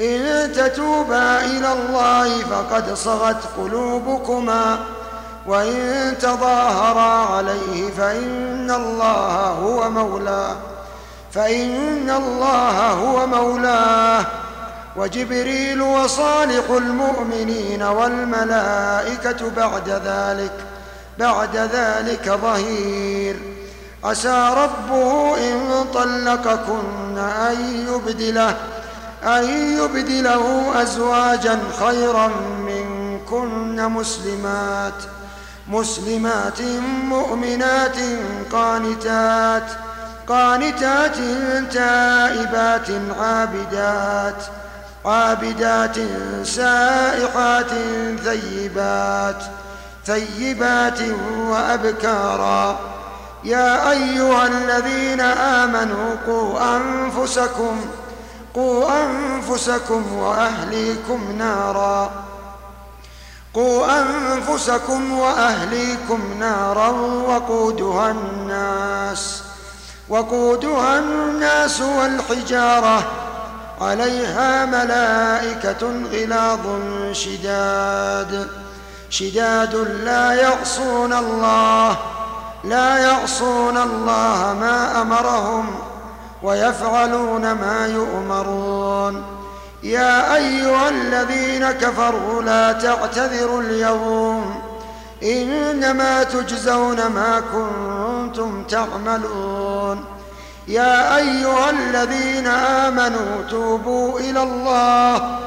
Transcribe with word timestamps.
إن 0.00 0.52
تتوبا 0.52 1.44
إلى 1.44 1.72
الله 1.72 2.38
فقد 2.38 2.94
صغت 2.94 3.42
قلوبكما 3.58 4.78
وإن 5.46 6.14
تظاهرا 6.20 7.34
عليه 7.34 7.90
فإن 7.90 8.70
الله 8.70 9.48
هو 9.48 9.90
مولاه 9.90 10.56
فإن 11.32 12.10
الله 12.10 12.90
هو 12.90 13.26
مولاه 13.26 14.26
وجبريل 14.96 15.82
وصالح 15.82 16.70
المؤمنين 16.70 17.82
والملائكة 17.82 19.50
بعد 19.56 19.88
ذلك 19.88 20.52
بعد 21.18 21.56
ذلك 21.56 22.38
ظهير. 22.42 23.36
عسى 24.04 24.54
ربه 24.56 25.36
إن 25.36 25.84
طلقكن 25.94 27.18
أن 27.18 27.86
يبدله. 27.88 28.56
أن 29.24 29.44
يبدله 29.78 30.72
أزواجا 30.82 31.58
خيرا 31.80 32.30
منكن 32.58 33.88
مسلمات 33.88 34.94
مسلمات 35.68 36.60
مؤمنات 37.04 37.96
قانتات 38.52 39.62
قانتات 40.28 41.16
تائبات 41.72 42.88
عابدات 43.20 44.44
عابدات 45.04 45.96
سائحات 46.44 47.70
ثيبات 48.24 49.42
ثيبات 50.06 50.98
وأبكارا. 51.38 52.78
يا 53.44 53.90
أيها 53.90 54.46
الذين 54.46 55.20
آمنوا 55.20 56.16
قوا 56.26 56.76
أنفسكم 56.76 57.80
قوا 58.54 59.04
أنفسكم 59.04 60.16
وأهليكم 60.16 61.32
نارا. 61.38 62.10
قوا 63.54 63.86
أنفسكم 64.00 65.18
وأهليكم 65.18 66.20
نارا 66.38 66.88
وقودها 67.28 68.10
الناس 68.10 69.42
وقودها 70.08 70.98
الناس 70.98 71.80
والحجارة. 71.80 73.02
عليها 73.80 74.66
ملائكة 74.66 75.92
غلاظ 76.12 76.60
شداد. 77.12 78.48
شداد 79.10 79.74
لا 80.04 80.32
يعصون 80.32 81.12
الله 81.12 81.96
لا 82.64 82.98
يعصون 82.98 83.76
الله 83.76 84.56
ما 84.60 85.02
أمرهم. 85.02 85.93
ويفعلون 86.44 87.52
ما 87.52 87.86
يؤمرون. 87.86 89.22
يا 89.82 90.34
أيها 90.34 90.88
الذين 90.88 91.72
كفروا 91.72 92.42
لا 92.42 92.72
تعتذروا 92.72 93.60
اليوم. 93.60 94.54
إنما 95.22 96.22
تجزون 96.22 97.06
ما 97.06 97.42
كنتم 97.52 98.64
تعملون. 98.64 100.04
يا 100.68 101.16
أيها 101.16 101.70
الذين 101.70 102.46
آمنوا 102.46 103.42
توبوا 103.50 104.20
إلى 104.20 104.42
الله. 104.42 105.38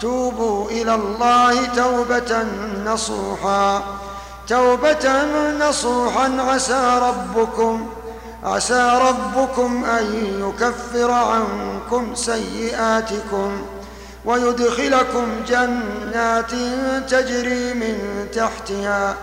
توبوا 0.00 0.70
إلى 0.70 0.94
الله 0.94 1.66
توبة 1.76 2.46
نصوحا. 2.86 3.82
توبة 4.48 5.24
نصوحا 5.60 6.36
عسى 6.48 7.00
ربكم. 7.02 7.86
عسى 8.44 8.98
ربكم 9.02 9.84
أن 9.84 10.04
يكفر 10.40 11.10
عنكم 11.10 12.14
سيئاتكم 12.14 13.62
ويدخلكم 14.24 15.26
جنات 15.48 16.50
تجري 17.08 17.74
من 17.74 18.26
تحتها 18.34 19.14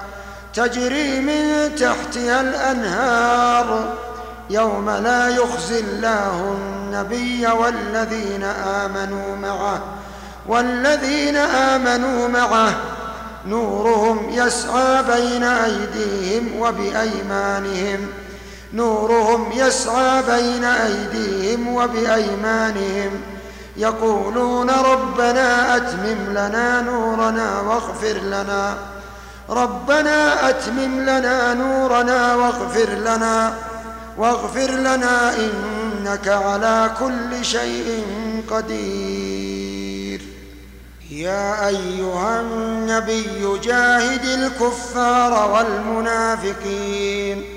تجري 0.53 1.19
من 1.19 1.75
تحتها 1.75 2.41
الأنهار. 2.41 3.94
يوم 4.50 4.89
لا 4.89 5.28
يخزي 5.28 5.79
الله 5.79 6.57
النبي 6.57 7.47
والذين 7.47 8.44
آمنوا 8.44 9.35
معه 9.35 9.81
والذين 10.47 11.35
آمنوا 11.38 12.28
معه. 12.28 12.75
نورهم 13.47 14.29
يسعى 14.29 15.03
بين 15.03 15.44
أيديهم 15.44 16.61
وبأيمانهم. 16.61 18.07
نورهم 18.73 19.51
يسعى 19.51 20.23
بين 20.23 20.63
أيديهم 20.63 21.67
وبأيمانهم. 21.67 23.11
يقولون 23.78 24.69
ربنا 24.69 25.75
أتمم 25.75 26.29
لنا 26.29 26.81
نورنا 26.81 27.61
واغفر 27.61 28.17
لنا. 28.17 28.78
ربنا 29.50 30.50
أتمم 30.50 31.01
لنا 31.01 31.53
نورنا 31.53 32.35
واغفر 32.35 32.89
لنا. 32.89 33.53
واغفر 34.17 34.72
لنا 34.72 35.35
إنك 35.35 36.28
على 36.28 36.91
كل 36.99 37.45
شيء 37.45 38.05
قدير. 38.51 40.22
يا 41.11 41.67
أيها 41.67 42.41
النبي 42.41 43.59
جاهد 43.63 44.25
الكفار 44.25 45.51
والمنافقين. 45.53 47.56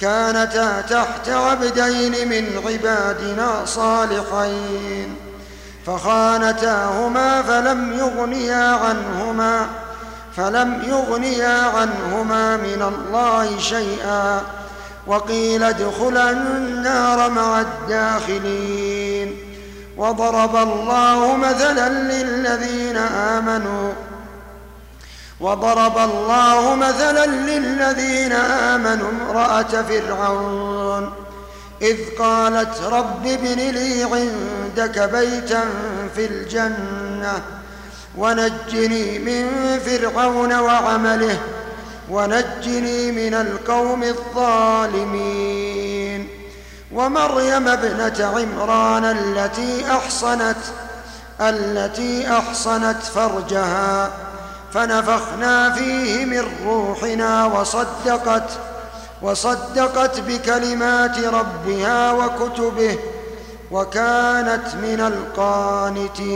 كانتا 0.00 0.80
تحت 0.80 1.28
عبدين 1.28 2.28
من 2.28 2.62
عبادنا 2.66 3.64
صالحين 3.64 5.16
فخانتاهما 5.86 7.42
فلم 7.42 7.92
يغنيا 7.98 8.72
عنهما 8.74 9.66
فلم 10.36 10.82
يغنيا 10.88 11.62
عنهما 11.62 12.56
من 12.56 12.82
الله 12.82 13.58
شيئا 13.58 14.42
وقيل 15.06 15.62
ادخلا 15.62 16.30
النار 16.30 17.30
مع 17.30 17.60
الداخلين 17.60 19.36
وضرب 19.96 20.56
الله 20.56 21.36
مثلا 21.36 21.88
للذين 21.88 22.96
آمنوا 22.96 23.92
وضرب 25.40 25.98
الله 25.98 26.74
مثلا 26.74 27.26
للذين 27.26 28.32
آمنوا 28.32 29.10
امرأة 29.10 29.82
فرعون. 29.88 31.12
إذ 31.82 31.96
قالت 32.18 32.82
رب 32.82 33.26
ابن 33.26 33.58
لي 33.58 34.04
عندك 34.04 34.98
بيتا 34.98 35.64
في 36.14 36.26
الجنة 36.26 37.42
ونجني 38.16 39.18
من 39.18 39.78
فرعون 39.78 40.52
وعمله 40.52 41.38
ونجني 42.10 43.12
من 43.12 43.34
القوم 43.34 44.02
الظالمين. 44.02 45.66
ومريم 46.92 47.68
ابنة 47.68 48.26
عمران 48.36 49.04
التي 49.04 49.90
أحصنت 49.90 50.56
التي 51.40 52.30
أحصنت 52.38 53.02
فرجها. 53.02 54.10
فنفخنا 54.76 55.72
فيه 55.72 56.24
من 56.24 56.44
روحنا 56.64 57.46
وصدقت 57.46 58.50
وصدقت 59.22 60.20
بكلمات 60.20 61.18
ربها 61.18 62.12
وكتبه 62.12 62.98
وكانت 63.70 64.74
من 64.74 65.00
القانتين. 65.00 66.26